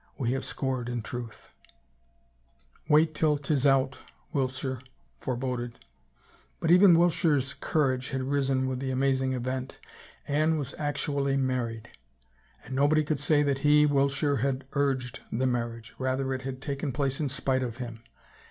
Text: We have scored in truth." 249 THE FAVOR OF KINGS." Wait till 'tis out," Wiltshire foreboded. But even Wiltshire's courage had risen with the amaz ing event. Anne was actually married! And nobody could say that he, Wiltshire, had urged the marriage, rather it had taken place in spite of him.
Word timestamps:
We 0.17 0.31
have 0.31 0.43
scored 0.43 0.89
in 0.89 1.03
truth." 1.03 1.51
249 2.87 3.05
THE 3.13 3.19
FAVOR 3.19 3.33
OF 3.33 3.35
KINGS." 3.35 3.43
Wait 3.43 3.43
till 3.53 3.55
'tis 3.55 3.67
out," 3.67 3.97
Wiltshire 4.33 4.79
foreboded. 5.19 5.79
But 6.59 6.71
even 6.71 6.97
Wiltshire's 6.97 7.53
courage 7.53 8.09
had 8.09 8.23
risen 8.23 8.67
with 8.67 8.79
the 8.79 8.89
amaz 8.89 9.21
ing 9.21 9.33
event. 9.33 9.77
Anne 10.27 10.57
was 10.57 10.73
actually 10.79 11.37
married! 11.37 11.89
And 12.65 12.73
nobody 12.75 13.03
could 13.03 13.19
say 13.19 13.43
that 13.43 13.59
he, 13.59 13.85
Wiltshire, 13.85 14.37
had 14.37 14.65
urged 14.73 15.19
the 15.31 15.45
marriage, 15.45 15.93
rather 15.99 16.33
it 16.33 16.41
had 16.41 16.63
taken 16.63 16.91
place 16.91 17.19
in 17.19 17.29
spite 17.29 17.61
of 17.61 17.77
him. 17.77 18.01